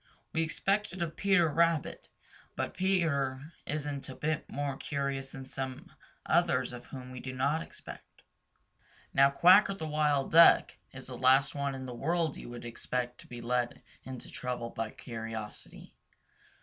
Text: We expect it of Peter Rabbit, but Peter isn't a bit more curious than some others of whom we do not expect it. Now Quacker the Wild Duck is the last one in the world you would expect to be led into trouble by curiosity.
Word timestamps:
We 0.33 0.41
expect 0.41 0.93
it 0.93 1.01
of 1.03 1.15
Peter 1.15 1.47
Rabbit, 1.47 2.09
but 2.55 2.73
Peter 2.73 3.53
isn't 3.67 4.09
a 4.09 4.15
bit 4.15 4.49
more 4.49 4.75
curious 4.75 5.31
than 5.31 5.45
some 5.45 5.91
others 6.25 6.73
of 6.73 6.87
whom 6.87 7.11
we 7.11 7.19
do 7.19 7.33
not 7.33 7.61
expect 7.61 8.03
it. 8.17 8.23
Now 9.13 9.29
Quacker 9.29 9.75
the 9.75 9.85
Wild 9.85 10.31
Duck 10.31 10.71
is 10.91 11.05
the 11.05 11.15
last 11.15 11.53
one 11.53 11.75
in 11.75 11.85
the 11.85 11.93
world 11.93 12.35
you 12.35 12.49
would 12.49 12.65
expect 12.65 13.19
to 13.19 13.27
be 13.27 13.41
led 13.41 13.83
into 14.03 14.31
trouble 14.31 14.71
by 14.71 14.89
curiosity. 14.89 15.95